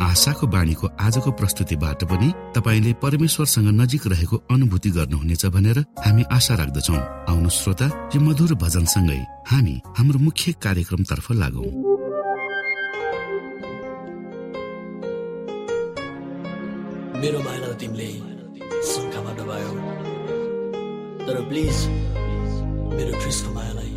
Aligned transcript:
आशाको 0.00 0.46
बाणीको 0.46 0.86
आजको 1.06 1.30
प्रस्तुतिबाट 1.38 2.00
पनि 2.10 2.28
तपाईँले 2.56 2.92
परमेश्वरसँग 3.04 3.68
नजिक 3.80 4.06
रहेको 4.12 4.36
अनुभूति 4.50 4.90
गर्नुहुनेछ 4.96 5.44
भनेर 5.54 5.78
हामी 6.04 6.22
आशा 6.36 6.54
राख्दछौ। 6.60 6.96
आउनु 7.30 7.50
श्रोता 7.50 7.86
यो 8.14 8.20
मधुर 8.20 8.54
भजनसँगै 8.64 9.20
हामी 9.50 9.74
हाम्रो 9.98 10.18
मुख्य 10.26 10.52
कार्यक्रम 10.64 11.02
तर्फ 11.10 11.26
लागौ। 11.42 11.64
मेरो 17.20 17.38
मायालाई 17.46 17.74
तिमीले 17.80 18.10
शङ्खामा 18.90 19.32
डबायो 19.38 19.72
तर 21.26 21.36
प्लिज 21.48 21.76
मेरो 22.96 23.12
मायालाई 23.56 23.89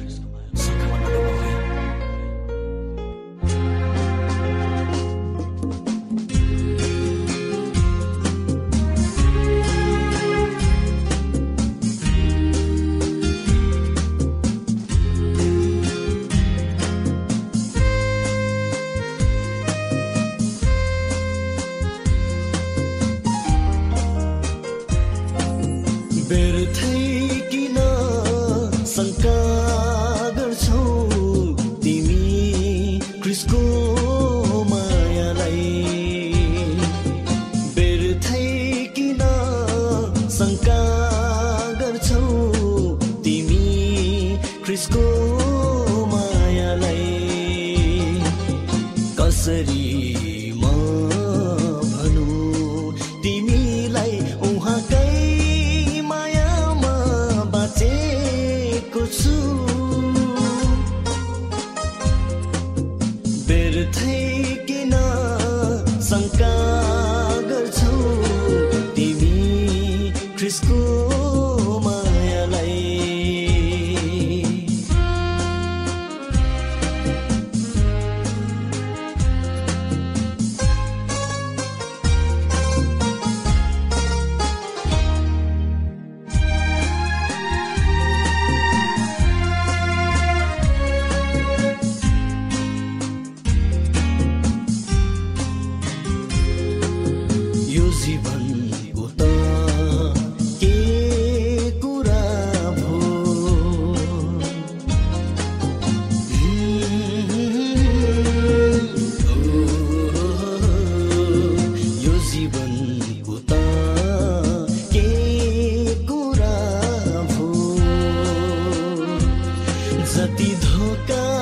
सती 120.14 120.50
धोखा 120.64 121.33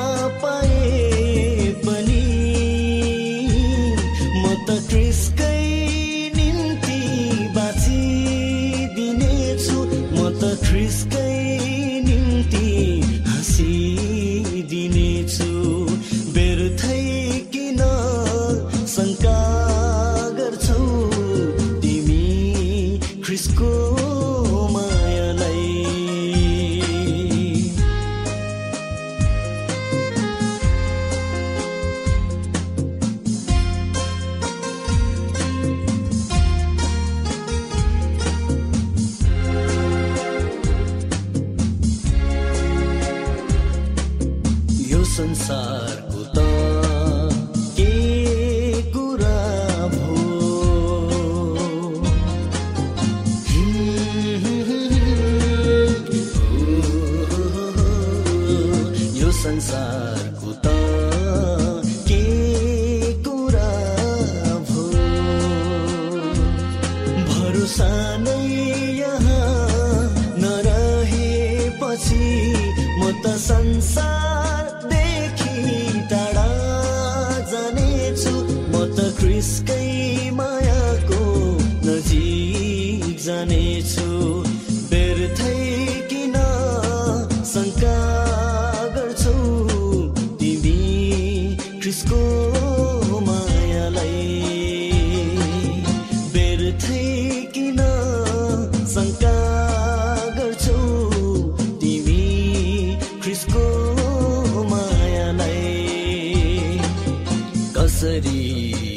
City. 107.91 108.90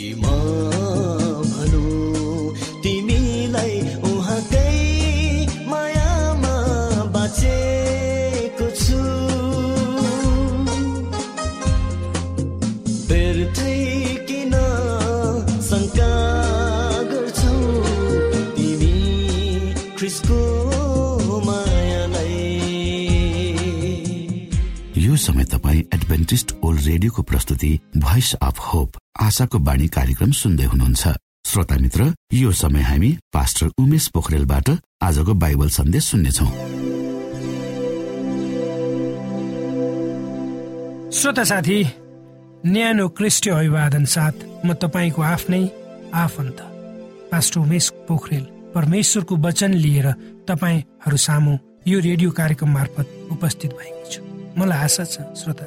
रेडियोको 27.14 27.22
प्रस्तुति 27.22 27.78
भोइस 27.96 28.34
अफ 28.42 28.58
होप 28.58 28.96
आशाको 29.22 29.58
बाणी 29.58 29.86
कार्यक्रम 29.88 30.30
सुन्दै 30.32 30.64
हुनुहुन्छ। 30.64 31.02
श्रोता 31.46 31.76
मित्र 31.78 32.12
यो 32.34 32.50
समय 32.52 32.82
हामी 32.82 33.10
पास्टर 33.32 33.66
उमेश 33.78 34.08
पोखरेलबाट 34.14 34.68
आजको 35.02 35.34
बाइबल 35.34 35.68
सन्देश 35.68 36.04
सुन्नेछौ। 36.04 36.46
श्रोता 41.14 41.44
साथी 41.44 41.78
न्यानो 42.66 43.08
क्रिस्टि 43.08 43.50
अभिवादन 43.50 44.04
साथ 44.04 44.36
म 44.66 44.74
तपाईँको 44.74 45.22
आफ्नै 45.22 45.62
आफन्त 46.14 46.58
पास्टर 47.30 47.60
उमेश 47.60 47.90
पोखरेल 48.08 48.44
परमेश्वरको 48.74 49.34
वचन 49.38 49.74
लिएर 49.78 50.10
तपाईँहरू 50.50 51.16
सामु 51.20 51.52
यो 51.86 52.00
रेडियो 52.00 52.30
कार्यक्रम 52.34 52.70
मार्फत 52.74 53.06
उपस्थित 53.30 53.70
भएको 53.78 54.10
छु। 54.10 54.20
मलाई 54.58 54.78
आशा 54.82 55.04
छ 55.04 55.16
श्रोता 55.38 55.66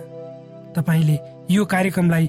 तपाईँले 0.75 1.36
यो 1.49 1.65
कार्यक्रमलाई 1.65 2.25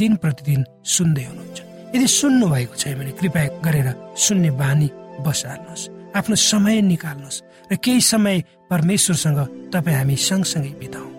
दिन 0.00 0.12
प्रतिदिन 0.16 0.64
सुन्दै 0.80 1.24
हुनुहुन्छ। 1.28 1.58
यदि 1.94 2.06
सुन्नु 2.08 2.46
भएको 2.48 2.74
छैन 2.80 2.94
भने 2.98 3.12
कृपया 3.20 3.60
गरेर 3.64 3.88
सुन्ने 4.16 4.50
बानी 4.56 4.88
बसाल्नुहोस् 5.20 5.88
आफ्नो 6.16 6.36
समय 6.50 6.80
निकाल्नुहोस् 6.88 7.42
र 7.68 7.76
केही 7.84 8.00
समय 8.00 8.36
परमेश्वरसँग 8.72 9.38
तपाईँ 9.72 9.96
हामी 9.96 10.16
सँगसँगै 10.16 10.72
बिताउँ। 10.80 11.10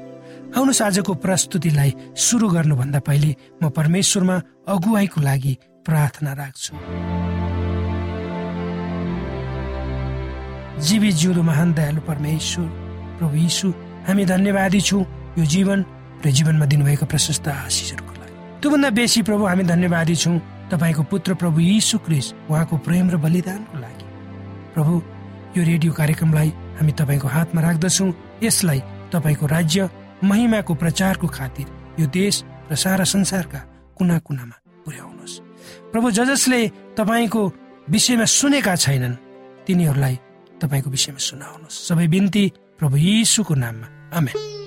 आउनुहोस् 0.57 0.81
आजको 0.81 1.13
प्रस्तुतिलाई 1.13 1.91
सुरु 2.17 2.47
गर्नुभन्दा 2.49 2.99
पहिले 3.05 3.31
म 3.61 3.69
परमेश्वरमा 3.69 4.35
अगुवाईको 4.73 5.21
लागि 5.21 5.53
प्रार्थना 5.85 6.31
राख्छु। 6.33 6.73
जीवी 10.81 11.09
जिउँदो 11.21 11.41
महान 11.45 11.69
दयालु 11.77 12.01
परमेश्वर 12.01 12.65
प्रभु 13.17 13.35
यीशु 13.37 13.67
हामी 14.09 14.23
धन्यवादी 14.25 14.81
छौँ। 14.81 15.05
यो 15.37 15.45
जीवन 15.45 15.79
र 16.25 16.31
जीवनमा 16.31 16.65
दिनुभएको 16.65 17.05
प्रशस्त 17.05 17.47
आशिषहरूको 17.47 18.13
लागि। 18.13 18.61
त्योभन्दा 18.61 18.89
बेसी 18.89 19.21
प्रभु 19.21 19.43
हामी 19.45 19.63
धन्यवादी 19.63 20.15
छौँ। 20.15 20.39
तपाईँको 20.71 21.03
पुत्र 21.03 21.33
प्रभु 21.35 21.59
यीशु 21.59 21.97
क्रिस 21.99 22.33
उहाँको 22.49 22.77
प्रेम 22.77 23.09
र 23.11 23.17
बलिदानको 23.17 23.77
लागि। 23.79 24.05
प्रभु 24.73 24.93
यो 25.57 25.63
रेडियो 25.63 25.91
कार्यक्रमलाई 25.93 26.49
हामी 26.79 26.91
तपाईँको 26.91 27.27
हातमा 27.27 27.61
राख्दछौँ। 27.61 28.13
यसलाई 28.43 28.79
तपाईँको 29.13 29.45
राज्य 29.45 29.89
महिमाको 30.23 30.73
प्रचारको 30.73 31.27
खातिर 31.27 31.67
यो 31.99 32.07
देश 32.07 32.43
र 32.71 32.75
सारा 32.75 33.03
संसारका 33.03 33.59
कुना 33.99 34.17
कुनामा 34.19 34.55
पुर्याउनुहोस्। 34.85 35.39
प्रभु 35.91 36.11
ज 36.11 36.19
जसले 36.31 36.67
तपाईँको 36.97 37.41
विषयमा 37.89 38.25
सुनेका 38.25 38.75
छैनन् 38.75 39.19
तिनीहरूलाई 39.67 40.15
तपाईँको 40.63 40.89
विषयमा 40.89 41.19
सुनाउनुहोस्। 41.19 41.83
सबै 41.87 42.07
बिन्ती 42.07 42.43
प्रभु 42.79 42.95
यीशुको 42.97 43.53
नाममा। 43.53 43.87
आमेन। 44.17 44.62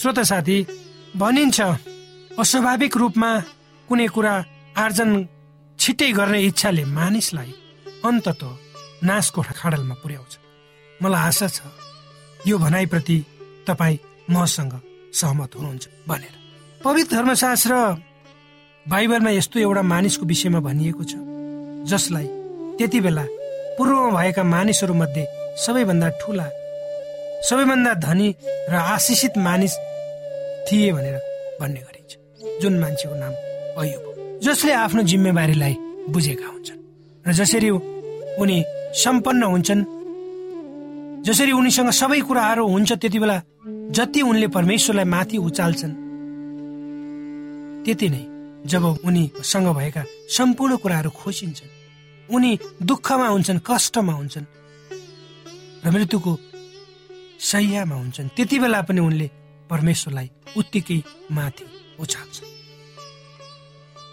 श्रोत 0.00 0.18
साथी 0.24 0.56
भनिन्छ 1.16 1.60
अस्वाभाविक 2.40 2.96
रूपमा 2.96 3.30
कुनै 3.88 4.06
कुरा 4.16 4.32
आर्जन 4.82 5.10
छिट्टै 5.78 6.10
गर्ने 6.18 6.40
इच्छाले 6.42 6.84
मानिसलाई 6.88 7.50
अन्तत 8.08 8.42
नाशको 9.04 9.40
खाडलमा 9.60 9.94
पुर्याउँछ। 10.02 10.32
मलाई 11.02 11.22
आशा 11.28 11.48
छ 11.56 11.58
यो 12.48 12.56
भनाइप्रति 12.64 13.16
तपाईँ 13.68 13.98
मसँग 14.32 14.72
सहमत 15.20 15.50
हुनुहुन्छ 15.56 15.84
भनेर। 16.08 16.34
पवित्र 16.84 17.16
धर्मशास्त्र 17.16 17.72
बाइबलमा 18.86 19.30
यस्तो 19.30 19.56
एउटा 19.60 19.82
मानिसको 19.92 20.24
विषयमा 20.32 20.60
भनिएको 20.68 21.04
छ 21.10 21.12
जसलाई 21.92 22.26
त्यति 22.78 23.00
बेला 23.04 23.24
पूर्वमा 23.76 24.10
भएका 24.16 24.42
मानिसहरूमध्ये 24.54 25.24
सबैभन्दा 25.64 26.08
ठुला 26.20 26.48
सबैभन्दा 27.48 27.92
धनी 28.06 28.28
र 28.72 28.74
आशिषित 28.96 29.38
मानिस 29.48 29.74
थिए 30.70 30.92
भनेर 30.92 31.16
भन्ने 31.60 31.80
गरिन्छ। 31.80 32.12
जुन 32.62 32.78
मान्छेको 32.78 33.14
नाम 33.14 33.32
अयुब 33.80 34.38
जसले 34.44 34.72
आफ्नो 34.72 35.02
जिम्मेवारीलाई 35.10 35.74
बुझेका 36.14 36.46
हुन्छन् 36.46 36.80
र 37.26 37.32
जसरी 37.32 37.70
उनी 38.40 38.58
सम्पन्न 39.02 39.42
हुन्छन् 39.42 39.82
जसरी 41.26 41.52
उनीसँग 41.52 41.90
सबै 41.90 42.20
कुराहरू 42.20 42.66
हुन्छ 42.66 42.92
त्यति 42.92 43.18
बेला 43.18 43.36
जति 43.96 44.20
उनले 44.22 44.48
परमेश्वरलाई 44.56 45.04
माथि 45.04 45.36
उचाल्छन् 45.48 45.94
त्यति 47.84 48.08
नै 48.08 48.22
जब 48.66 48.84
उनीसँग 49.04 49.68
भएका 49.76 50.02
सम्पूर्ण 50.36 50.76
कुराहरू 50.76 51.10
खोसिन्छन् 51.10 51.74
उनी 52.28 52.50
दुःखमा 52.82 53.26
हुन्छन् 53.28 53.64
कष्टमा 53.68 54.12
हुन्छन् 54.12 54.46
र 55.84 55.90
मृत्युको 55.90 56.32
सैयामा 57.50 57.96
हुन्छन् 57.96 58.28
त्यति 58.36 58.58
बेला 58.58 58.80
पनि 58.88 59.00
उनले 59.00 59.28
परमेश्वरलाई 59.70 60.28
उत्तिकै 60.58 60.98
माथि 61.36 61.64
उछाल्छ। 62.02 62.36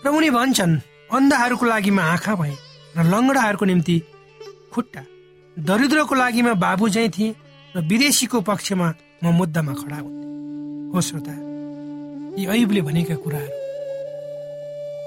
र 0.03 0.07
उनी 0.07 0.29
भन्छन् 0.29 0.73
अन्धाहरूको 1.15 1.65
लागि 1.65 1.91
म 1.91 1.99
आँखा 2.13 2.33
भए 2.39 2.55
र 2.97 2.99
लङ्गडाहरूको 3.11 3.65
निम्ति 3.65 3.95
खुट्टा। 4.73 5.01
दरिद्रको 5.57 6.15
लागि 6.15 6.41
म 6.41 6.53
बाबु 6.55 6.85
झै 6.89 7.07
थिएँ 7.15 7.35
र 7.75 7.77
विदेशीको 7.89 8.37
पक्षमा 8.49 8.87
म 9.23 9.25
मुद्दामा 9.39 9.73
खडा 9.73 9.97
हुन्थेँ 10.03 10.91
हो 10.93 10.99
श्रोता 11.01 11.33
यी 12.37 12.43
ऐबले 12.53 12.81
भनेका 12.87 13.15
कुराहरू। 13.23 13.55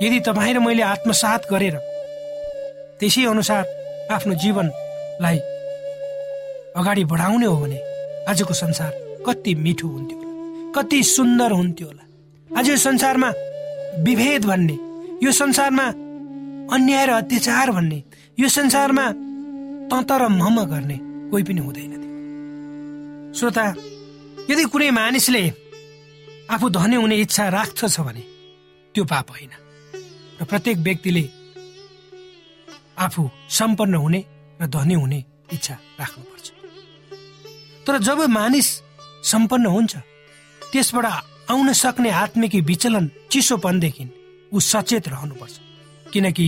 यदि 0.03 0.19
तपाईँ 0.27 0.55
र 0.55 0.59
मैले 0.59 0.83
आत्मसात 0.83 1.47
गरेर 1.51 1.77
त्यसै 2.99 3.25
अनुसार 3.33 3.65
आफ्नो 4.11 4.35
जीवनलाई 4.43 5.39
अगाडि 6.79 7.05
बढाउने 7.13 7.47
हो 7.47 7.57
भने 7.63 7.79
आजको 8.29 8.55
संसार 8.55 8.93
कति 9.27 9.55
मिठो 9.55 9.89
हुन्थ्यो। 9.89 10.20
कति 10.75 11.03
सुन्दर 11.05 11.51
हुन्थ्यो 11.53 11.87
होला। 11.87 12.05
आज 12.51 12.69
यो 12.69 12.77
संसारमा 12.77 13.29
विभेद 14.03 14.45
भन्ने 14.45 14.77
यो 15.25 15.31
संसारमा 15.33 15.87
अन्याय 16.75 17.07
र 17.07 17.11
अत्याचार 17.13 17.71
भन्ने 17.71 17.99
यो 18.39 18.49
संसारमा 18.49 19.07
तत 19.91 20.11
र 20.13 20.29
मम 20.31 20.57
गर्ने 20.71 20.99
कोही 21.31 21.43
पनि 21.43 21.61
हुँदैन 21.61 21.93
थियो। 21.93 23.35
श्रोता 23.39 23.65
यदि 24.51 24.65
कुनै 24.73 24.91
मानिसले 24.91 25.43
आफू 26.55 26.67
धनी 26.71 26.97
हुने 26.97 27.17
इच्छा 27.25 27.49
राख्दछ 27.49 27.97
भने 28.01 28.23
त्यो 28.95 29.05
पाप 29.05 29.31
होइन 29.31 29.53
र 30.41 30.45
प्रत्येक 30.51 30.79
व्यक्तिले 30.87 31.25
आफू 33.05 33.23
सम्पन्न 33.59 33.95
हुने 33.95 34.21
र 34.61 34.67
धनी 34.67 34.95
हुने 34.95 35.19
इच्छा 35.53 35.75
राख्नुपर्छ। 36.01 36.47
तर 37.87 37.99
जब 38.07 38.19
मानिस 38.31 38.69
सम्पन्न 39.31 39.67
हुन्छ 39.67 39.95
त्यसबाट 40.73 41.07
आउन 41.51 41.73
सक्ने 41.73 42.11
आत्मिक 42.11 42.55
विचलन 42.55 43.11
चिसोपनदेखि 43.31 44.05
ऊ 44.53 44.59
सचेत 44.61 45.09
रहनुपर्छ। 45.09 45.55
किनकि 46.13 46.47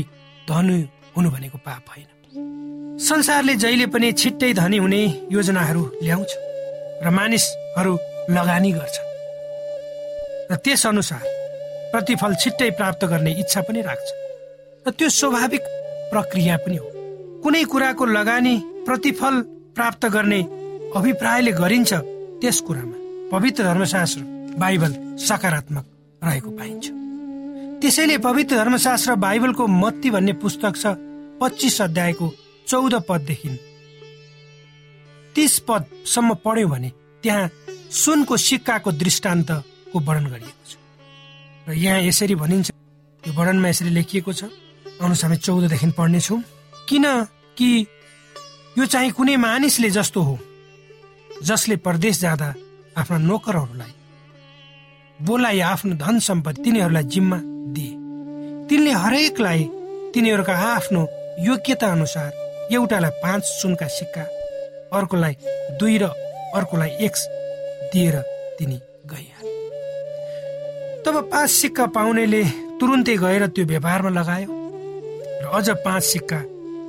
धनु 0.49 0.75
हुनु 1.17 1.31
भनेको 1.31 1.59
पाप 1.59 1.85
होइन। 1.89 2.99
संसारले 2.99 3.55
जहिले 3.55 3.87
पनि 3.87 4.13
छिट्टै 4.13 4.53
धनी 4.53 4.77
हुने 4.77 5.03
योजनाहरू 5.33 5.83
ल्याउँछ 6.03 6.31
र 7.03 7.11
मानिसहरू 7.11 7.99
लगानी 8.31 8.73
गर्छ। 8.73 8.97
र 10.51 10.57
त्यस 10.57 10.87
अनुसार 10.87 11.23
प्रतिफल 11.93 12.35
छिट्टै 12.35 12.71
प्राप्त 12.71 13.05
गर्ने 13.05 13.33
इच्छा 13.33 13.61
पनि 13.61 13.81
राख्छ। 13.83 14.09
र 14.87 14.91
त्यो 14.91 15.09
स्वाभाविक 15.09 15.63
प्रक्रिया 16.11 16.57
पनि 16.57 16.77
हो। 16.77 16.87
कुनै 17.43 17.65
कुराको 17.65 18.05
लगानी 18.07 18.57
प्रतिफल 18.87 19.35
प्राप्त 19.77 20.07
गर्ने 20.07 20.41
अभिप्रायले 20.97 21.53
गरिन्छ 21.53 21.93
त्यस 22.41 22.61
कुरामा। 22.61 23.02
पवित्र 23.33 23.65
धर्मशास्त्र 23.65 24.23
बाइबल 24.61 24.93
सकारात्मक 25.19 25.85
रहेको 26.23 26.51
पाइन्छ। 26.51 26.89
त्यसैले 27.81 28.17
पवित्र 28.19 28.57
धर्मशास्त्र 28.57 29.15
बाइबलको 29.17 29.67
मत्ती 29.67 30.11
भन्ने 30.11 30.33
पुस्तक 30.37 30.77
छ 30.77 30.87
पच्चिस 31.41 31.81
अध्यायको 31.83 32.29
चौध 32.69 32.95
पददेखि। 33.09 33.49
तिस 35.35 35.59
पदसम्म 35.69 36.35
पढ्यौँ 36.45 36.71
भने 36.71 36.91
त्यहाँ 37.23 37.49
सुनको 37.91 38.37
सिक्काको 38.37 38.93
दृष्टान्तको 38.93 39.99
वर्णन 39.99 40.27
गरिएको 40.27 40.65
छ। 40.69 40.77
र 41.69 41.73
यहाँ 41.73 42.01
यसरी 42.03 42.35
भनिन्छ 42.37 42.69
यो 42.69 43.33
वर्णनमा 43.33 43.69
यसरी 43.69 43.91
लेखिएको 43.97 44.33
छ। 44.33 44.45
अनुसार 45.01 45.31
हामी 45.31 45.37
चौधदेखि 45.41 45.91
पढ्नेछौँ। 45.97 46.41
किन 46.89 47.05
कि 47.57 47.71
यो 48.77 48.85
चाहिँ 48.85 49.11
कुनै 49.17 49.37
मानिसले 49.37 49.91
जस्तो 49.91 50.21
हो 50.21 50.39
जसले 51.43 51.77
परदेश 51.81 52.21
जाँदा 52.21 52.55
आफ्ना 52.99 53.19
नोकरहरूलाई। 53.19 53.95
बोलाइ 55.19 55.61
आफ्नो 55.63 55.95
धन 55.95 56.19
सम्पत्ति 56.19 56.63
तिनीहरूलाई 56.63 57.05
जिम्मा 57.05 57.39
दिए। 57.75 57.93
तिनले 58.69 58.93
हरेकलाई 58.93 59.63
तिनीहरूका 60.15 60.55
आफ्नो 60.69 61.03
योग्यता 61.41 61.87
अनुसार 61.93 62.31
एउटालाई 62.73 63.11
पाँच 63.23 63.43
सुनका 63.45 63.87
सिक्का 63.89 64.23
अर्कोलाई 64.99 65.35
दुई 65.81 65.97
र 65.99 66.05
अर्कोलाई 66.55 66.91
एक 67.07 67.15
दिएर 67.93 68.17
तिनी 68.59 68.79
गइहाले। 69.11 69.51
तब 71.05 71.15
पाँच 71.33 71.51
सिक्का 71.51 71.87
पाउनेले 71.97 72.43
तुरुन्तै 72.81 73.17
गएर 73.17 73.47
त्यो 73.47 73.65
व्यापारमा 73.65 74.11
लगायो 74.11 74.49
र 75.43 75.45
अझ 75.49 75.69
पाँच 75.85 76.03
सिक्का 76.03 76.41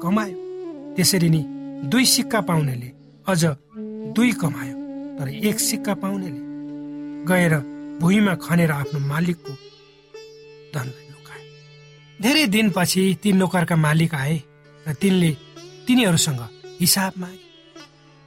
कमायो। 0.03 0.37
त्यसरी 0.95 1.29
नै 1.29 1.43
दुई 1.89 2.05
सिक्का 2.05 2.39
पाउनेले 2.41 2.89
अझ 3.27 3.41
दुई 4.15 4.31
कमायो। 4.41 4.82
तर 5.13 5.29
एक 5.29 5.59
सिक्का 5.59 5.93
पाउनेले 5.93 6.41
गएर 7.27 7.53
भुइँमा 8.01 8.33
खनेर 8.35 8.71
आफ्नो 8.71 8.99
मालिकको 8.99 9.53
धनलाई 10.73 11.05
लुकाए। 11.09 11.41
धेरै 12.19 12.45
दिनपछि 12.47 13.03
ती 13.23 13.31
नोकरका 13.33 13.75
मालिक 13.77 14.13
आए 14.15 14.37
र 14.85 14.93
तिनले 15.01 15.31
तिनीहरूसँग 15.87 16.41
हिसाब 16.79 17.13
मागे। 17.17 17.41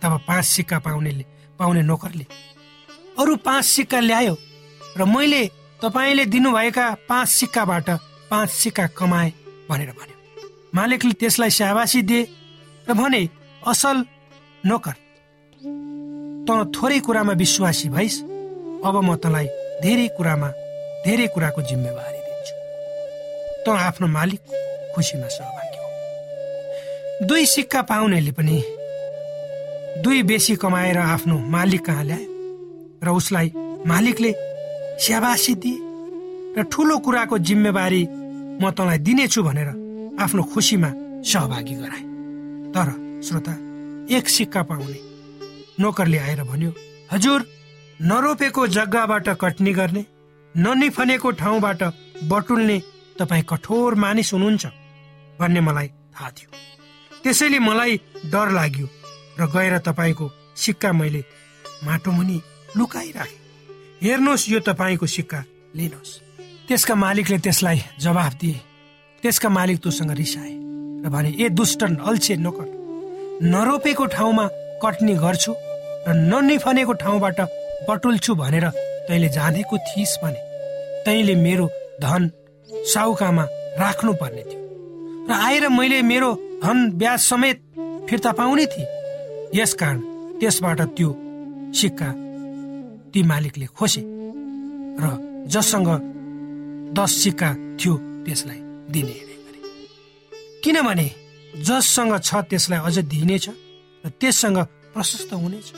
तब 0.03 0.13
पाँच 0.29 0.45
सिक्का 0.47 0.79
पाउनेले 0.79 1.25
पाउने 1.59 1.83
नोकरले 1.83 2.27
अरू 3.19 3.37
पाँच 3.47 3.65
सिक्का 3.65 4.01
ल्यायो 4.01 4.35
र 4.97 5.05
मैले 5.07 5.43
तपाईँले 5.83 6.25
दिनुभएका 6.27 6.87
पाँच 7.09 7.29
सिक्काबाट 7.29 7.89
पाँच 8.31 8.51
सिक्का 8.51 8.87
कमाए 8.99 9.33
भनेर 9.71 9.91
भन्यो। 9.91 10.17
मालिकले 10.75 11.13
त्यसलाई 11.21 11.51
स्याबासी 11.51 12.03
दिए 12.03 12.23
र 12.89 12.95
भने 12.95 13.23
असल 13.67 14.05
नोकर 14.65 14.95
त 16.47 16.51
थोरै 16.75 16.99
कुरामा 17.07 17.33
विश्वासी 17.43 17.89
भइस। 17.89 18.17
अब 18.87 18.95
म 19.03 19.17
तँलाई 19.23 19.47
धेरै 19.83 20.09
कुरामा 20.17 20.49
धेरै 21.05 21.27
कुराको 21.35 21.61
जिम्मेवारी 21.69 22.21
दिन्छु। 22.27 22.55
त 23.65 23.67
आफ्नो 23.87 24.07
मालिक 24.07 24.41
खुसीमा 24.95 25.29
सहभागी 25.37 25.79
हो। 25.83 25.89
दुई 27.27 27.45
सिक्का 27.47 27.81
पाउनेले 27.91 28.33
पनि 28.39 28.59
दुई 30.05 30.23
बेसी 30.23 30.55
कमाएर 30.63 30.99
आफ्नो 30.99 31.37
मालिक 31.55 31.83
कहाँ 31.87 32.05
ल्यायो 32.05 32.31
र 33.05 33.09
उसलाई 33.11 33.49
मालिकले 33.87 34.33
स्याबासी 35.03 35.55
दिए? 35.63 35.79
र 36.57 36.63
ठुलो 36.73 36.97
कुराको 37.05 37.37
जिम्मेवारी 37.39 38.03
म 38.63 38.71
तँलाई 38.71 38.99
दिनेछु 39.07 39.43
भनेर 39.43 39.69
आफ्नो 40.23 40.43
खुसीमा 40.53 40.91
सहभागी 41.27 41.75
गराए। 41.83 42.05
तर 42.75 42.89
श्रोता 43.27 43.55
एक 44.17 44.29
सिक्का 44.29 44.63
पाउने 44.63 44.99
नोकरले 45.81 46.19
आएर 46.19 46.43
भन्यो 46.43 46.71
हजुर 47.13 47.47
नरोपेको 48.01 48.67
जग्गाबाट 48.67 49.29
कटनी 49.41 49.73
गर्ने 49.73 50.05
ननिफनेको 50.55 51.31
ठाउँबाट 51.41 51.83
बटुल्ने 52.31 52.79
तपाईँ 53.19 53.45
कठोर 53.49 53.95
मानिस 53.95 54.33
हुनुहुन्छ 54.33 54.67
भन्ने 55.41 55.61
मलाई 55.61 55.89
थाहा 55.89 56.31
थियो। 56.31 56.51
त्यसैले 57.23 57.59
मलाई 57.59 58.01
डर 58.33 58.51
लाग्यो 58.51 58.87
र 59.41 59.47
गएर 59.53 59.79
तपाईँको 59.79 60.31
सिक्का 60.57 60.93
मैले 60.93 61.25
माटो 61.85 62.11
मुनि 62.13 62.41
लुकाइराखेँ। 62.77 63.41
हेर्नुहोस् 64.03 64.49
यो 64.51 64.61
तपाईँको 64.61 65.07
सिक्का 65.07 65.45
लिनुहोस्। 65.77 66.21
त्यसका 66.69 66.95
मालिकले 66.95 67.39
त्यसलाई 67.39 67.81
जवाफ 68.01 68.35
दिए। 68.41 68.61
त्यसका 69.23 69.49
मालिक 69.49 69.79
तोसँग 69.81 70.11
रिसाए 70.17 70.53
र 71.05 71.09
भने 71.13 71.31
ए 71.37 71.49
दुष्ट 71.49 71.83
अल्छे 71.85 72.37
नोकर 72.37 72.69
नरोपेको 73.45 74.07
ठाउँमा 74.07 74.47
कटनी 74.83 75.15
गर्छु 75.15 75.53
र 76.07 76.13
ननिफनेको 76.15 76.93
ठाउँबाट 77.03 77.41
बटुल्छु 77.89 78.35
भनेर 78.35 78.67
तैँले 79.09 79.29
जानेको 79.29 79.79
थिइस् 79.89 80.19
भने 80.23 80.41
तैँले 81.05 81.35
मेरो 81.35 81.67
धन 82.03 82.31
साउकामा 82.93 83.45
राख्नु 83.81 84.13
पर्ने 84.21 84.43
थियो। 84.43 84.61
र 85.29 85.33
आएर 85.33 85.69
मैले 85.69 86.03
मेरो 86.03 86.31
धन 86.63 86.91
ब्याज 86.95 87.21
समेत 87.21 87.59
फिर्ता 88.09 88.33
पाउने 88.33 88.67
थिएँ। 88.67 88.89
यसकारण 89.55 89.99
त्यसबाट 90.41 90.81
त्यो 90.97 91.11
सिक्का 91.75 92.09
ती 93.13 93.23
मालिकले 93.23 93.67
खोसे 93.77 94.03
र 95.03 95.05
जससँग 95.51 95.89
दस 96.95 97.11
सिक्का 97.23 97.51
थियो 97.79 97.95
त्यसलाई 98.27 98.61
दिने 98.93 99.17
गरे 99.21 99.61
किनभने 100.65 101.09
जससँग 101.67 102.15
छ 102.23 102.31
त्यसलाई 102.51 102.81
अझ 102.87 102.99
दिइनेछ 103.13 103.49
र 104.05 104.09
त्यससँग 104.21 104.59
प्रशस्त 104.95 105.33
हुनेछ। 105.35 105.69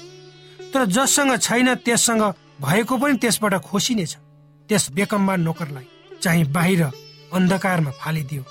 तर 0.72 0.84
जससँग 0.86 1.36
छैन 1.38 1.74
त्यससँग 1.84 2.22
भएको 2.60 2.96
पनि 2.98 3.16
त्यसबाट 3.22 3.54
खोसिनेछ 3.64 4.12
त्यस 4.68 4.84
बेकम्बा 4.92 5.34
नोकरलाई 5.36 5.86
चाहिँ 6.22 6.44
बाहिर 6.52 6.82
अन्धकारमा 7.32 7.90
फालिदियो। 8.00 8.44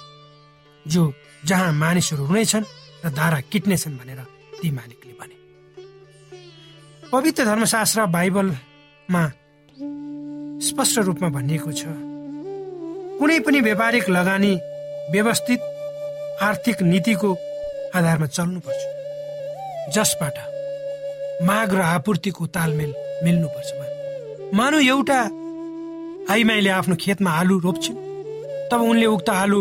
जो 0.86 1.14
जहाँ 1.46 1.72
मानिसहरू 1.74 2.24
हुनेछन् 2.26 2.66
र 3.06 3.10
धारा 3.10 3.40
किट्नेछन् 3.52 3.98
भनेर 3.98 4.20
ती 4.62 4.72
मालिकले 4.72 5.14
भने। 5.20 5.36
पवित्र 7.12 7.46
धर्मशास्त्र 7.46 8.06
बाइबलमा 8.16 9.24
स्पष्ट 10.68 10.98
रूपमा 11.00 11.30
भनिएको 11.30 11.72
छ 11.72 11.86
कुनै 13.20 13.40
पनि 13.46 13.60
व्यापारिक 13.62 14.10
लगानी 14.10 14.54
व्यवस्थित 15.12 15.60
आर्थिक 16.42 16.82
नीतिको 16.82 17.30
आधारमा 17.96 18.28
चल्नुपर्छ। 18.28 18.82
जसबाट 19.96 20.38
माग 21.42 21.74
र 21.74 21.82
आपूर्तिको 21.88 22.46
तालमेल 22.56 22.94
मिल्नुपर्छ 23.24 23.70
मानव 24.58 24.80
एउटा 24.80 25.20
आइमाईले 26.34 26.70
आफ्नो 26.70 26.96
खेतमा 26.96 27.32
आलु 27.32 27.58
रोप्छिन् 27.60 27.98
तब 28.72 28.82
उनले 28.82 29.06
उक्त 29.06 29.30
आलु 29.30 29.60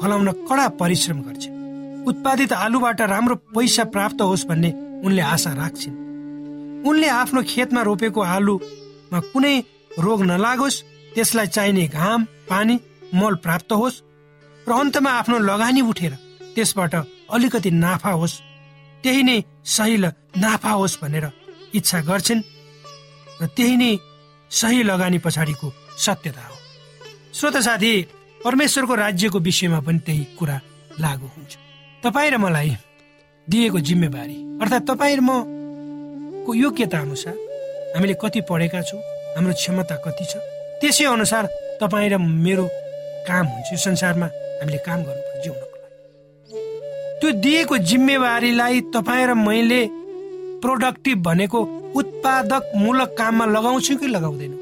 फलाउन 0.00 0.30
कडा 0.48 0.66
परिश्रम 0.80 1.18
गर्छिन्। 1.22 2.06
उत्पादित 2.08 2.52
आलुबाट 2.52 3.00
राम्रो 3.12 3.34
पैसा 3.54 3.84
प्राप्त 3.94 4.20
होस् 4.22 4.46
भन्ने 4.46 4.70
उनले 5.06 5.22
आशा 5.22 5.52
राख्छिन्। 5.52 5.96
उनले 6.88 7.08
आफ्नो 7.08 7.42
खेतमा 7.42 7.82
रोपेको 7.82 8.20
आलुमा 8.36 9.20
कुनै 9.32 9.54
रोग 9.98 10.22
नलागोस् 10.30 10.82
त्यसलाई 11.14 11.46
चाहिने 11.46 11.86
घाम 11.88 12.24
पानी 12.50 12.78
मल 13.14 13.34
प्राप्त 13.44 13.72
होस् 13.72 14.02
र 14.66 14.72
अन्तमा 14.72 15.10
आफ्नो 15.10 15.38
लगानी 15.50 15.80
उठेर 15.90 16.12
त्यसबाट 16.54 16.94
अलिकति 17.34 17.70
नाफा 17.70 18.10
होस्। 18.20 18.40
त्यही 19.02 19.22
नै 19.22 19.36
सही 19.66 19.96
नाफा 20.42 20.70
होस् 20.70 21.00
भनेर 21.02 21.26
इच्छा 21.74 21.98
गर्छन् 22.08 22.42
र 23.40 23.46
त्यही 23.56 23.76
नै 23.76 23.90
सही 24.50 24.82
लगानी 24.82 25.18
पछाडिको 25.24 25.66
सत्यता 25.98 26.44
हो। 26.48 26.56
श्रोत 27.34 27.56
साथी 27.66 27.92
परमेश्वरको 28.44 28.94
राज्यको 28.94 29.38
विषयमा 29.38 29.80
पनि 29.86 29.98
त्यही 30.06 30.24
कुरा 30.38 30.56
लागू 31.00 31.26
हुन्छ। 31.26 31.52
तपाईँ 32.04 32.30
र 32.30 32.36
मलाई 32.36 32.70
दिएको 33.48 33.78
जिम्मेवारी 33.88 34.36
अर्थात् 34.62 34.88
तपाईँ 34.90 35.16
र 35.16 35.20
म 35.20 35.30
को 36.46 36.50
योग्यता 36.54 36.98
अनुसार 37.00 37.36
हामीले 37.94 38.14
कति 38.22 38.40
पढेका 38.50 38.80
छौँ 38.82 39.00
हाम्रो 39.36 39.52
क्षमता 39.54 39.96
कति 40.04 40.24
छ 40.30 40.32
त्यसै 40.80 41.04
अनुसार 41.06 41.44
तपाईँ 41.80 42.10
र 42.12 42.18
मेरो 42.18 42.66
काम 43.28 43.46
हुन्छ। 43.46 43.68
यो 43.72 43.78
संसारमा 43.78 44.26
हामीले 44.60 44.78
काम 44.86 44.98
गर्नुपर्छ 45.06 45.42
जिउनको 45.42 45.64
लागि 45.64 45.71
त्यो 47.22 47.30
दिएको 47.38 47.76
जिम्मेवारीलाई 47.78 48.80
तपाईँ 48.90 49.26
र 49.26 49.34
मैले 49.38 49.80
प्रोडक्टिभ 50.58 51.18
भनेको 51.22 51.58
उत्पादक 51.94 52.72
मूलक 52.76 53.14
काममा 53.18 53.44
लगाउँछु 53.46 53.96
कि 53.96 54.06
लगाउँदैन? 54.06 54.52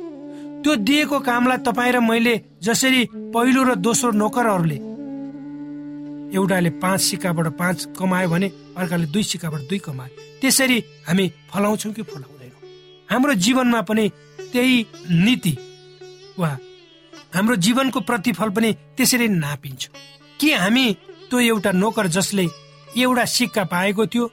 त्यो 0.63 0.75
दिएको 0.77 1.19
कामलाई 1.25 1.59
तपाईँ 1.65 1.93
र 1.93 2.01
मैले 2.05 2.35
जसरी 2.61 3.33
पहिलो 3.33 3.63
र 3.65 3.75
दोस्रो 3.81 4.11
नोकरहरूले 4.13 4.77
एउटाले 6.37 6.71
पाँच 6.85 7.01
सिक्काबाट 7.01 7.47
पाँच 7.57 7.97
कमायो 7.97 8.29
भने 8.29 8.49
अर्काले 8.77 9.07
दुई 9.09 9.23
सिक्काबाट 9.25 9.61
दुई 9.65 9.79
कमायो 9.81 10.41
त्यसरी 10.41 10.79
हामी 11.09 11.33
फलाउँछौँ 11.49 11.93
कि 11.93 12.03
फलाउँदैनौँ? 12.13 12.61
हाम्रो 13.09 13.35
जीवनमा 13.41 13.81
पनि 13.89 14.09
त्यही 14.53 14.87
नीति 15.25 15.57
वा 16.39 16.57
हाम्रो 17.35 17.57
जीवनको 17.57 18.01
प्रतिफल 18.01 18.51
पनि 18.53 18.73
त्यसरी 18.97 19.29
नापिन्छ। 19.29 19.89
के 20.41 20.55
हामी 20.55 20.87
त्यो 21.31 21.39
एउटा 21.41 21.71
नोकर 21.73 22.07
जसले 22.17 22.47
एउटा 22.99 23.25
सिक्का 23.25 23.65
पाएको 23.73 24.07
थियो 24.13 24.25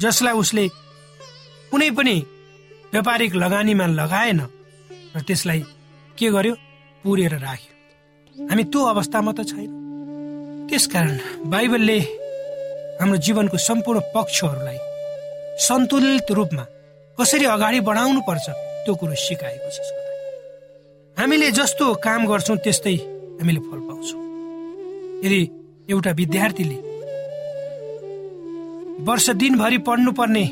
जसलाई 0.00 0.34
उसले 0.42 0.64
कुनै 1.70 1.90
पनि 1.96 2.16
व्यापारिक 2.92 3.34
लगानीमा 3.42 3.86
लगाएन 4.00 4.40
र 5.14 5.20
त्यसलाई 5.26 5.60
के 6.18 6.30
गर्यो? 6.30 6.54
पुरेर 7.04 7.34
राख्यो। 7.38 7.72
हामी 8.48 8.64
त्यो 8.72 8.80
अवस्थामा 8.92 9.32
त 9.36 9.40
छैन। 9.50 9.70
त्यसकारण 10.68 11.16
बाइबलले 11.52 11.98
हाम्रो 13.00 13.16
जीवनको 13.26 13.56
सम्पूर्ण 13.68 14.00
पक्षहरूलाई 14.14 14.78
सन्तुलित 15.66 16.30
रूपमा 16.38 16.64
कसरी 17.18 17.44
अगाडि 17.54 17.80
बढाउनु 17.88 18.20
पर्छ 18.28 18.46
त्यो 18.84 18.94
कुरो 19.00 19.14
सिकाएको 19.26 19.68
छ 19.76 19.78
हामीले 21.16 21.50
जस्तो 21.52 21.84
काम 22.06 22.20
गर्छौँ 22.30 22.56
त्यस्तै 22.64 22.96
हामीले 23.38 23.60
फल 23.68 23.80
पाउँछौँ। 23.88 24.20
यदि 25.24 25.40
एउटा 25.90 26.10
विद्यार्थीले। 26.10 26.78
वर्ष 29.04 29.26
दिनभरि 29.32 29.78
पढ्नुपर्ने 29.78 30.44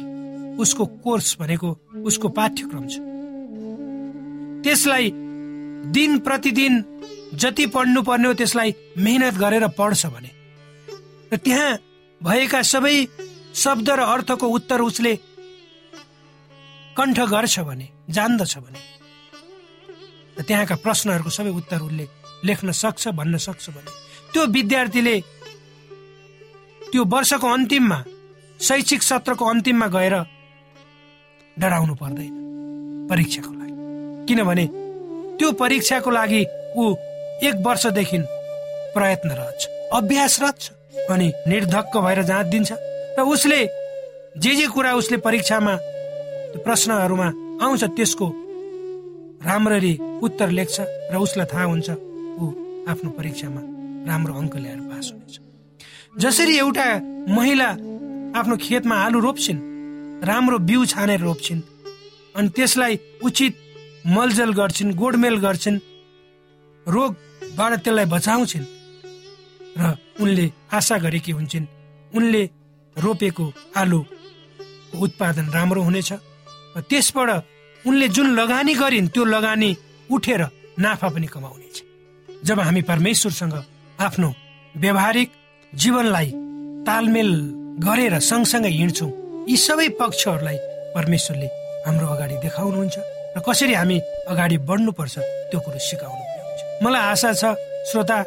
उसको 0.59 0.85
कोर्स 1.05 1.37
भनेको 1.41 1.69
उसको 2.05 2.29
पाठ्यक्रम 2.29 2.85
छ। 2.89 2.95
त्यसलाई 4.65 5.11
दिन 5.93 6.19
प्रतिदिन 6.19 6.75
जति 7.35 7.67
पढ्नु 7.67 8.03
पर्ने 8.03 8.27
हो 8.29 8.35
त्यसलाई 8.35 8.75
मेहनत 8.99 9.35
गरेर 9.35 9.67
पढ्छ 9.79 10.07
भने। 10.07 10.31
र 11.33 11.37
त्यहाँ 11.37 11.79
भएका 12.21 12.63
सबै 12.63 12.97
शब्द 13.55 13.89
र 13.91 14.01
अर्थको 14.15 14.47
उत्तर 14.49 14.81
उसले 14.81 15.15
कण्ठ 16.97 17.19
गर्छ 17.31 17.61
भने 17.61 17.89
जान्दछ 18.11 18.59
भने। 18.59 18.81
र 20.39 20.43
त्यहाँका 20.43 20.75
प्रश्नहरूको 20.83 21.31
सबै 21.31 21.51
उत्तर 21.51 21.81
उसले 21.85 22.07
लेख्न 22.45 22.73
सक्छ 22.73 23.09
भन्न 23.15 23.37
सक्छ 23.39 23.71
भने। 23.71 23.91
त्यो 24.33 24.45
विद्यार्थीले 24.57 25.17
त्यो 26.91 27.05
वर्षको 27.15 27.49
अन्तिममा 27.49 27.99
शैक्षिक 28.61 29.03
सत्रको 29.03 29.45
अन्तिममा 29.45 29.87
गएर 29.97 30.15
डराउनु 31.57 31.95
पर्दैन 32.01 32.35
परीक्षाको 33.11 33.53
लागि। 33.53 33.75
किनभने 34.29 34.67
त्यो 35.39 35.53
परीक्षाको 35.63 36.11
लागि 36.11 36.43
ऊ 36.77 36.85
एक 37.49 37.55
वर्षदेखि 37.67 38.19
प्रयत्नरत 38.95 39.57
छ 39.61 39.69
अभ्यासरत 39.99 40.57
छ 40.61 41.07
अनि 41.11 41.33
निर्धक्क 41.49 41.97
भएर 42.05 42.23
जाँच 42.31 42.47
दिन्छ 42.53 42.73
र 43.19 43.23
उसले 43.35 43.61
जे 44.43 44.55
जे 44.55 44.67
कुरा 44.75 44.93
उसले 45.01 45.17
परीक्षामा 45.27 45.75
प्रश्नहरूमा 46.67 47.29
आउँछ 47.65 47.85
त्यसको 47.97 48.27
राम्ररी 49.49 49.95
उत्तर 50.27 50.49
लेख्छ 50.59 50.77
र 51.13 51.17
उसलाई 51.27 51.47
थाहा 51.53 51.65
हुन्छ 51.73 51.89
ऊ 51.91 52.47
आफ्नो 52.91 53.11
परीक्षामा 53.19 53.78
राम्रो 54.09 54.35
अङ्क 54.41 54.57
ल्याएर 54.57 54.81
पास 54.89 55.07
हुनेछ। 55.13 55.35
जसरी 56.23 56.55
एउटा 56.59 56.87
महिला 57.37 57.69
आफ्नो 58.39 58.57
खेतमा 58.57 58.97
आलु 59.05 59.19
रोप्छिन् 59.27 59.61
राम्रो 60.29 60.59
बिउ 60.69 60.85
छानेर 60.93 61.21
रोप्छिन् 61.21 61.61
अनि 62.37 62.49
त्यसलाई 62.57 62.95
उचित 63.27 63.55
मलजल 64.07 64.51
गर्छिन् 64.61 64.95
गोडमेल 65.01 65.37
गर्छिन् 65.47 65.79
रोगबाट 66.87 67.73
त्यसलाई 67.85 68.07
बचाउँछिन् 68.15 68.67
र 69.79 69.83
उनले 70.23 70.47
आशा 70.79 70.97
गरेकी 71.05 71.33
हुन्छन् 71.33 71.67
उनले 72.17 72.43
रोपेको 72.97 73.47
आलु 73.81 74.01
उत्पादन 75.05 75.47
राम्रो 75.57 75.83
हुनेछ। 75.83 76.11
र 76.77 76.81
त्यसबाट 76.91 77.31
उनले 77.87 78.07
जुन 78.17 78.29
लगानी 78.35 78.75
गरिन् 78.75 79.09
त्यो 79.15 79.25
लगानी 79.25 79.71
उठेर 80.11 80.43
नाफा 80.79 81.09
पनि 81.15 81.27
कमाउनेछ 81.27 81.77
जब 82.47 82.61
हामी 82.61 82.83
परमेश्वरसँग 82.91 83.55
आफ्नो 83.99 84.29
व्यवहारिक 84.75 85.31
जीवनलाई 85.73 86.31
तालमेल 86.87 87.31
गरेर 87.83 88.19
सँगसँगै 88.21 88.71
हिँड्छौँ। 88.71 89.11
यी 89.51 89.57
सबै 89.57 89.89
पक्षहरूलाई 90.01 90.59
परमेश्वरले 90.95 91.49
हाम्रो 91.87 92.07
अगाडि 92.15 92.37
देखाउनुहुन्छ 92.45 92.97
र 93.37 93.41
कसरी 93.47 93.75
हामी 93.75 93.99
अगाडि 94.31 94.57
बढ्नुपर्छ 94.69 95.17
त्यो 95.51 95.61
कुरो 95.67 95.79
सिकाउनु 95.89 96.25
मलाई 96.85 97.03
आशा 97.13 97.33
छ 97.41 97.43
श्रोता 97.91 98.19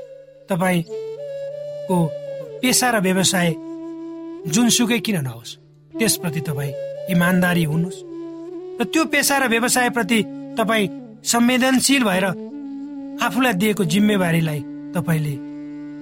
तपाईँको 0.50 1.98
पेसा 2.62 2.88
र 2.92 3.00
व्यवसाय 3.08 3.50
जुनसुकै 4.54 5.00
किन 5.06 5.18
नहोस् 5.24 5.56
त्यसप्रति 5.92 6.42
तपाईँ 6.48 6.74
इमान्दारी 7.16 7.64
हुनुहोस्। 7.72 8.04
र 8.80 8.84
त्यो 8.92 9.06
पेसा 9.14 9.36
र 9.40 9.48
व्यवसायप्रति 9.54 10.20
तपाईँ 10.60 10.92
संवेदनशील 11.32 12.04
भएर 12.04 12.26
आफूलाई 13.24 13.54
दिएको 13.62 13.84
जिम्मेवारीलाई 13.94 14.60
तपाईँले 14.96 15.36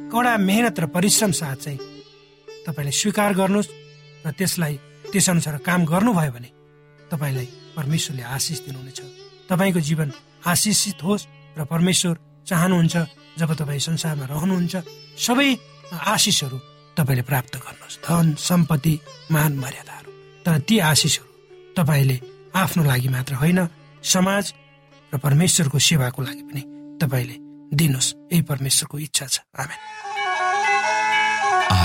कडा 0.10 0.38
मेहनत 0.38 0.80
र 0.80 0.86
परिश्रम 0.90 1.32
साथ 1.32 1.56
चाहिँ 1.56 1.80
तपाईँले 2.66 2.92
स्वीकार 2.92 3.34
गर्नुहोस् 3.34 3.70
र 4.26 4.32
त्यसलाई 4.32 4.76
त्यसअनुसार 5.12 5.58
काम 5.62 5.86
गर्नुभयो 5.86 6.32
भने 6.32 6.50
तपाईँलाई 7.12 7.48
परमेश्वरले 7.78 8.24
आशिष 8.24 8.60
दिनुहुनेछ। 8.66 9.00
तपाईँको 9.50 9.80
जीवन 9.80 10.10
आशिषित 10.46 11.04
होस् 11.04 11.28
र 11.58 11.66
परमेश्वर 11.66 12.16
चाहनुहुन्छ 12.48 12.96
जब 13.40 13.50
तपाईँ 13.54 13.80
संसारमा 13.80 14.26
रहनुहुन्छ 14.26 14.76
सबै 15.18 15.50
आशिषहरू 15.94 16.58
तपाईँले 16.98 17.24
प्राप्त 17.24 17.56
गर्नुहोस्। 17.56 18.00
धन 18.06 18.34
सम्पत्ति 18.40 18.94
मान 19.32 19.52
मर्यादाहरू। 19.58 20.10
तर 20.46 20.60
ती 20.60 20.76
आशिषहरू 20.92 21.30
तपाईँले 21.78 22.18
आफ्नो 22.56 22.84
लागि 22.84 23.10
मात्र 23.10 23.34
होइन 23.42 23.60
समाज 24.04 24.54
र 25.14 25.18
परमेश्वरको 25.18 25.80
सेवाको 25.80 26.22
लागि 26.22 26.44
पनि 26.50 26.62
तपाईँले 27.02 27.36
दिनुहोस्। 27.78 28.14
यही 28.34 28.42
परमेश्वरको 28.42 29.00
इच्छा 29.00 29.26
छ। 29.26 29.40
आमेन। 29.60 29.99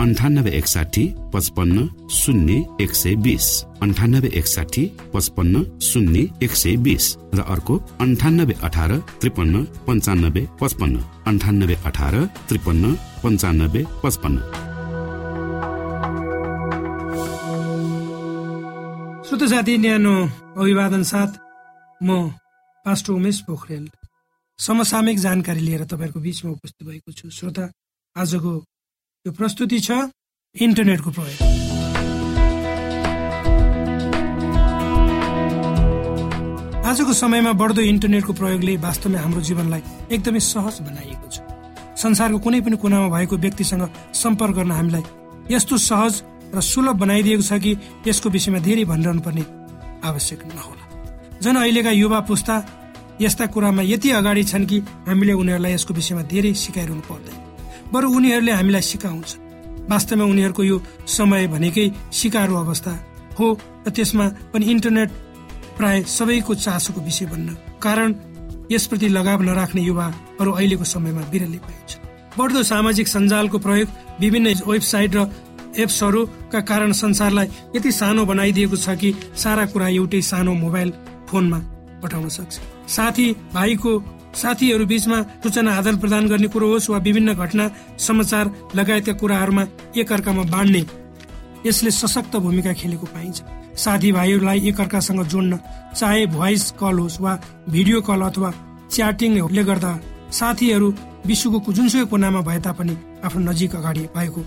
अन्ठानब्बे 0.00 0.50
एकसाठी 0.50 1.04
पचपन्न 1.34 1.86
शून्य 2.10 2.54
एक 2.80 2.94
सय 2.94 3.14
बिस 3.14 3.64
अन्ठानब्बे 3.82 4.28
एकसाठी 4.28 4.84
पचपन्न 5.14 5.62
शून्य 5.80 6.26
एक 6.42 6.52
सय 6.52 6.76
बिस 6.76 7.16
र 7.34 7.40
अर्को 7.40 7.76
अन्ठानब्बे 8.00 8.54
अठार 8.62 8.92
त्रिपन्न 9.20 9.64
पन्चानब्बे 9.86 10.46
पचपन्न. 10.60 10.96
अन्ठानब्बे 11.26 11.74
अठार 11.84 12.14
त्रिपन्न 12.48 12.94
पन्चानब्बे 13.22 13.82
पचपन्न. 14.02 14.38
श्रोत 19.24 19.42
साथी 19.50 19.76
न्यानो 19.78 20.14
अभिवादन 20.60 21.02
साथ 21.02 21.30
म 22.02 22.28
पास्टर 22.84 23.12
उमेश 23.12 23.40
पोखरेल। 23.40 23.84
समसामयिक 24.58 25.18
जानकारी 25.18 25.60
लिएर 25.60 25.84
तपाईँहरूको 25.84 26.20
बिचमा 26.20 26.50
उपस्थित 26.50 26.88
भएको 26.88 27.12
छु। 27.12 27.30
श्रोता 27.30 27.64
आजको 28.16 28.52
यो 29.26 29.32
प्रस्तुति 29.32 29.78
छ 29.78 29.96
इन्टरनेटको 30.54 31.10
प्रयोग। 31.14 31.36
आजको 36.82 37.12
समयमा 37.14 37.52
बढ्दो 37.54 37.82
इन्टरनेटको 37.82 38.32
प्रयोगले 38.34 38.76
वास्तवमा 38.82 39.18
हाम्रो 39.22 39.40
जीवनलाई 39.48 39.82
एकदमै 40.10 40.40
सहज 40.42 40.80
बनाइएको 40.82 41.28
छ। 41.30 41.38
संसारको 42.02 42.38
कुनै 42.42 42.60
पनि 42.66 42.76
कुनामा 42.82 43.08
भएको 43.14 43.36
व्यक्तिसँग 43.46 43.84
सम्पर्क 44.10 44.54
गर्न 44.58 44.70
हामीलाई 44.74 45.04
यस्तो 45.54 45.78
सहज 45.78 46.14
र 46.50 46.60
सुलभ 46.60 46.98
बनाइदिएको 47.06 47.46
छ 47.46 47.62
कि 47.62 47.78
यसको 48.10 48.26
विषयमा 48.26 48.58
धेरै 48.66 48.84
भनिरहनु 48.90 49.22
पर्ने 49.22 49.44
आवश्यक 50.02 50.40
नहोला। 50.50 50.84
झन् 51.38 51.62
अहिलेका 51.62 51.94
युवा 51.94 52.20
पुस्ता 52.26 52.58
यस्ता 53.22 53.46
कुरामा 53.54 53.82
यति 53.86 54.10
अगाडि 54.18 54.44
छन् 54.50 54.66
कि 54.66 54.82
हामीले 55.06 55.32
उनीहरूलाई 55.38 55.72
यसको 55.78 55.94
विषयमा 55.94 56.22
धेरै 56.26 56.52
सिकाइरहनु 56.58 57.06
पर्दैन। 57.06 57.51
बरु 57.92 58.08
उनीहरूले 58.16 58.52
हामीलाई 58.52 58.82
सिकाउँछ 58.82 59.36
वास्तवमा 59.90 60.24
उनीहरूको 60.24 60.62
यो 60.64 60.76
समय 61.08 61.46
भनेकै 61.54 61.86
सिकारु 62.12 62.54
अवस्था 62.56 62.92
हो 63.38 63.46
र 63.86 63.90
त्यसमा 63.90 64.26
पनि 64.52 64.64
इन्टरनेट 64.72 65.10
प्राय 65.78 66.02
सबैको 66.16 66.54
चासोको 66.54 67.00
विषय 67.00 67.26
बन्न 67.26 67.56
कारण 67.82 68.14
यसप्रति 68.72 69.08
लगाव 69.08 69.42
नराख्ने 69.42 69.82
युवाहरू 69.82 70.50
अहिलेको 70.52 70.84
समयमा 70.94 71.22
बिरलै 71.32 71.60
पाइन्छ 71.66 71.90
बढ्दो 72.38 72.62
सामाजिक 72.62 73.08
सञ्जालको 73.08 73.58
प्रयोग 73.58 73.88
विभिन्न 74.20 74.54
वेबसाइट 74.66 75.16
र 75.16 75.26
एप्सहरूका 75.82 76.60
कारण 76.70 76.92
संसारलाई 76.92 77.48
यति 77.76 77.92
सानो 77.92 78.24
बनाइदिएको 78.26 78.76
छ 78.76 78.96
कि 79.00 79.14
सारा 79.36 79.64
कुरा 79.72 79.88
एउटै 79.88 80.20
सानो 80.22 80.52
मोबाइल 80.54 80.92
फोनमा 81.28 81.58
पठाउन 82.02 82.28
सक्छ। 82.28 82.60
साथी 82.88 83.26
भाइको 83.54 83.92
साथीहरू 84.34 84.84
बीचमा 84.86 85.18
सूचना 85.42 85.70
आदान 85.78 85.96
प्रदान 85.96 86.28
गर्ने 86.28 86.48
कुरो 86.48 86.68
होस् 86.72 86.90
वा 86.90 86.98
विभिन्न 86.98 87.34
घटना 87.34 87.64
समाचार 87.98 88.50
लगायतका 88.76 89.12
कुराहरूमा 89.20 89.64
एकअर्कामा 89.96 90.42
बाँड्ने। 90.50 90.82
यसले 91.66 91.90
सशक्त 91.92 92.36
भूमिका 92.36 92.72
खेलेको 92.72 93.06
पाइन्छ। 93.06 93.42
साथी 93.76 94.12
भाइहरूलाई 94.12 94.68
एकअर्कासँग 94.68 95.22
जोड्न 95.26 95.58
चाहे 95.96 96.26
भोइस 96.26 96.70
कल 96.80 96.98
होस् 96.98 97.20
वा 97.20 97.32
भिडियो 97.70 98.00
कल 98.02 98.20
अथवा 98.22 98.52
च्याटिङले 98.90 99.64
गर्दा 99.64 99.92
साथीहरू 100.32 100.88
विश्वको 101.26 101.72
जुनसुकै 101.72 102.04
कुनामा 102.10 102.40
भए 102.40 102.60
तापनि 102.60 102.96
आफ्नो 103.24 103.40
नजिक 103.50 103.76
अगाडि 103.76 104.00
भएको 104.16 104.40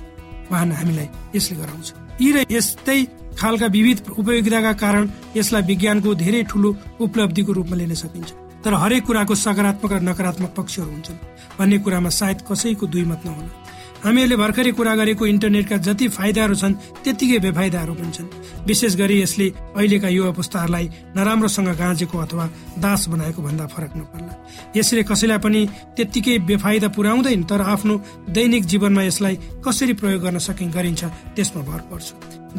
वाहन 0.51 0.71
हामीलाई 0.71 1.07
यसले 1.35 1.55
गराउँछ। 1.57 1.93
यी 2.21 2.31
र 2.31 2.45
यस्तै 2.51 2.99
खालका 3.39 3.67
विविध 3.67 3.97
उपयोगिताका 4.17 4.73
कारण 4.83 5.09
यसलाई 5.37 5.61
विज्ञानको 5.61 6.13
धेरै 6.15 6.43
ठुलो 6.49 6.69
उपलब्धिको 7.01 7.51
रूपमा 7.51 7.75
लिन 7.75 7.93
सकिन्छ। 7.95 8.29
तर 8.65 8.73
हरेक 8.73 9.03
कुराको 9.05 9.35
सकारात्मक 9.37 9.91
र 9.93 10.01
नकारात्मक 10.01 10.51
पक्षहरू 10.57 10.89
हुन्छन्। 10.89 11.17
भन्ने 11.59 11.77
कुरामा 11.85 12.09
सायद 12.09 12.41
कसैको 12.49 12.85
दुई 12.89 13.05
मत 13.05 13.21
नहोला। 13.25 13.53
हामीहरूले 14.03 14.35
भर्खरै 14.37 14.71
कुरा 14.77 14.93
गरेको 14.95 15.25
इन्टरनेटका 15.25 15.77
जति 15.81 16.07
फाइदाहरू 16.13 16.55
छन् 16.55 16.73
त्यत्तिकै 17.03 17.39
बेफाइदाहरू 17.45 17.93
पनि 17.93 18.11
छन्। 18.13 18.29
विशेष 18.65 18.93
गरी 18.95 19.15
यसले 19.21 19.47
अहिलेका 19.77 20.09
युवा 20.09 20.31
पुस्ताहरूलाई 20.37 20.85
नराम्रोसँग 21.17 21.69
गाँजेको 21.73 22.17
अथवा 22.17 22.45
दास 22.77 23.01
बनाएको 23.09 23.41
भन्दा 23.41 23.65
फरक 23.65 23.91
नपर्ला। 23.97 24.33
यसले 24.77 25.03
कसैलाई 25.09 25.39
पनि 25.41 25.61
त्यत्तिकै 25.97 26.37
बेफाइदा 26.45 26.87
पुर्याउँदैन 26.93 27.43
तर 27.49 27.61
आफ्नो 27.65 27.93
दैनिक 28.29 28.63
जीवनमा 28.65 29.03
यसलाई 29.09 29.35
कसरी 29.65 29.93
प्रयोग 29.93 30.21
गर्न 30.21 30.37
सकि 30.37 30.65
गरिन्छ 30.69 31.03
त्यसमा 31.35 31.61
भर 31.65 31.81
पर्छ। 31.89 32.07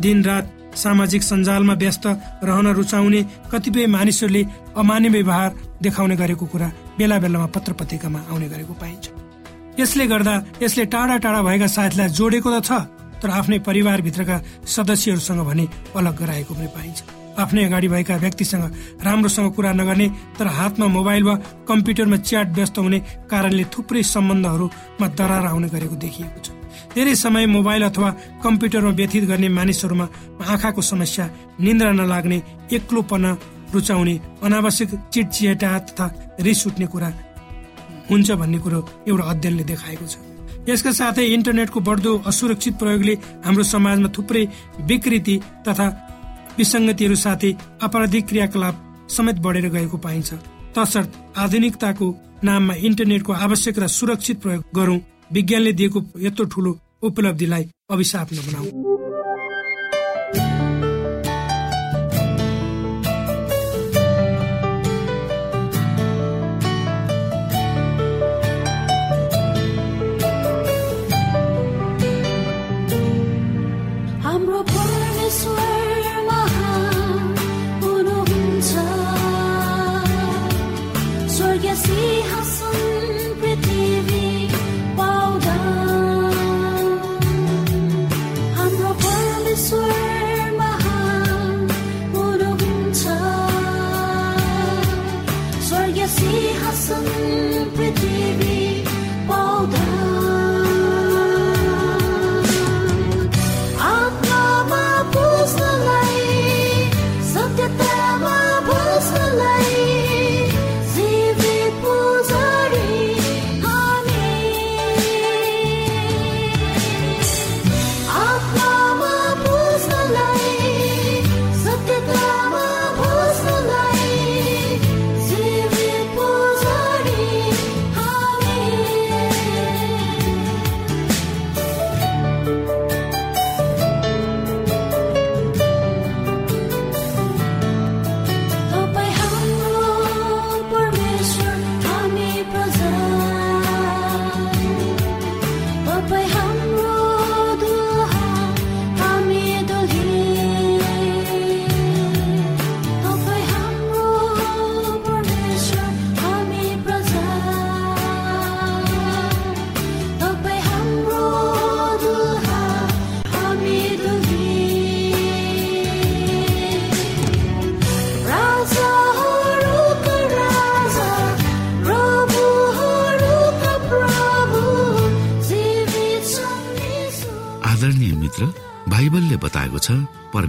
दिन 0.03 0.19
रात 0.25 0.47
सामाजिक 0.77 1.23
सञ्जालमा 1.23 1.75
व्यस्त 1.83 2.07
रहन 2.45 2.67
रुचाउने 2.79 3.21
कतिपय 3.53 3.87
मानिसहरूले 3.97 4.43
अमान्य 4.77 5.09
व्यवहार 5.09 5.51
देखाउने 5.83 6.17
गरेको 6.17 6.47
कुरा 6.47 6.69
बेला 6.99 7.19
बेलामा 7.19 7.47
पत्र 7.55 7.73
पत्रिकामा 7.81 8.21
आउने 8.31 8.49
गरेको 8.49 8.75
पाइन्छ। 8.83 9.05
यसले 9.81 10.07
गर्दा 10.07 10.35
यसले 10.63 10.85
टाढा 10.95 11.17
टाढा 11.25 11.41
भएका 11.43 11.67
साथीलाई 11.69 12.09
जोडेको 12.19 12.51
त 12.51 12.65
छ 12.65 12.71
तर 13.21 13.31
आफ्नै 13.33 13.59
परिवारभित्रका 13.69 14.37
सदस्यहरूसँग 14.69 15.41
भने 15.49 15.65
अलग 15.97 16.15
गराएको 16.21 16.53
पनि 16.55 16.69
पाइन्छ। 16.77 16.99
आफ्नै 17.37 17.65
अगाडि 17.65 17.89
भएका 17.89 18.17
व्यक्तिसँग 18.17 18.65
राम्रोसँग 19.05 19.53
कुरा 19.53 19.73
नगर्ने 19.73 20.09
तर 20.39 20.47
हातमा 20.49 20.87
मोबाइल 20.89 21.23
वा 21.29 21.35
कम्प्युटरमा 21.69 22.17
च्याट 22.25 22.49
व्यस्त 22.57 22.79
हुने 22.79 22.99
कारणले 23.29 23.65
थुप्रै 23.73 24.03
सम्बन्धहरूमा 24.09 25.07
दरार 25.13 25.45
आउने 25.53 25.69
गरेको 25.69 25.97
देखिएको 26.01 26.41
छ। 26.41 26.56
धेरै 26.97 27.15
समय 27.15 27.47
मोबाइल 27.47 27.83
अथवा 27.85 28.11
कम्प्युटरमा 28.43 28.91
व्यतीत 28.99 29.25
गर्ने 29.31 29.49
मानिसहरूमा 29.53 30.07
आँखाको 30.49 30.83
समस्या 30.83 31.25
निन्द्रा 31.61 31.91
नलाग्ने 31.93 32.39
एक्लोपना 32.73 33.31
रुचाउने 33.75 34.15
अनावश्यक 34.43 34.91
चिटचिटा 35.13 35.79
तथा 35.89 36.07
रिस 36.41 36.67
उठ्ने 36.67 36.87
कुरा 36.87 37.09
हुन्छ 38.11 38.31
भन्ने 38.41 38.59
कुरो 38.59 38.81
एउटा 39.09 39.25
अध्ययनले 39.33 39.65
देखाएको 39.65 40.07
छ। 40.07 40.15
यसका 40.69 40.93
साथै 40.93 41.25
इन्टरनेटको 41.35 41.81
बढ्दो 41.81 42.13
असुरक्षित 42.27 42.75
प्रयोगले 42.81 43.15
हाम्रो 43.45 43.65
समाजमा 43.65 44.09
थुप्रै 44.17 44.45
विकृति 44.89 45.37
तथा 45.69 45.87
विसङ्गतिहरू 46.59 47.17
साथै 47.17 47.51
आपराधिक 47.85 48.27
क्रियाकलाप 48.27 48.75
समेत 49.17 49.37
बढेर 49.45 49.69
गएको 49.69 49.97
पाइन्छ। 49.99 50.31
तसर्थ 50.75 51.11
आधुनिकताको 51.45 52.07
नाममा 52.45 52.75
इन्टरनेटको 52.89 53.33
आवश्यक 53.45 53.79
र 53.79 53.87
सुरक्षित 53.91 54.41
प्रयोग 54.43 54.65
गरौं। 54.75 54.99
विज्ञानले 55.33 55.73
दिएको 55.73 56.01
यत्रो 56.21 56.45
ठुलो 56.47 56.73
उपलब्धिलाई 57.03 57.69
अभिशाप 57.91 58.29
नबनाऊ। 58.33 58.67
बाइबलले 74.37 75.29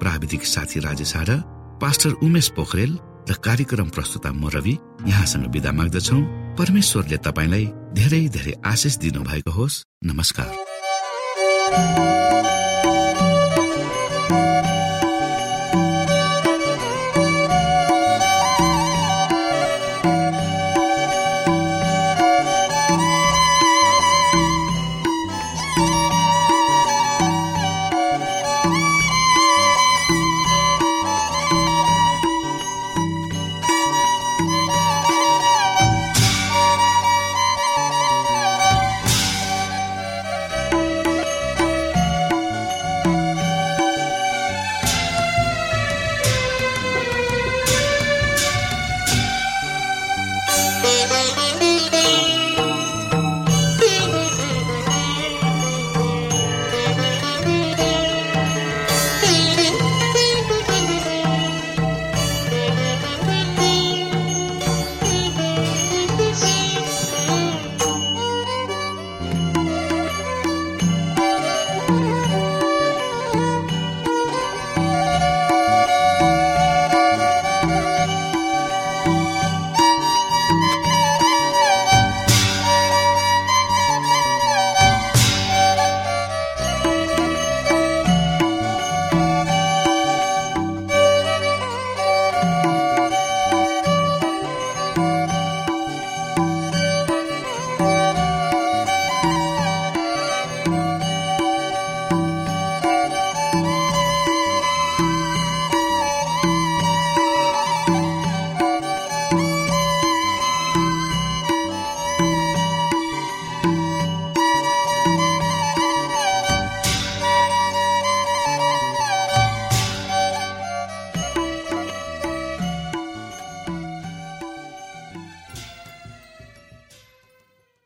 प्राविधिक 0.00 0.46
साथी 0.46 0.80
राजेश 0.80 1.12
पास्टर 1.80 2.10
उमेश 2.10 2.48
पोखरेल 2.48 2.98
र 3.30 3.34
कार्यक्रम 3.44 3.88
प्रस्तुता 3.88 4.32
म 4.32 4.48
रवि 4.48 4.78
यहाँसँग 5.06 5.46
विदा 5.50 5.72
माग्दछौ। 5.72 6.18
परमेश्वरले 6.56 7.16
तपाईँलाई 7.16 7.66
धेरै 7.92 8.28
धेरै 8.28 8.52
आशिष 8.66 8.96
दिनु 8.96 9.20
भएको 9.20 9.50
होस्। 9.50 9.84
नमस्कार। 10.04 10.50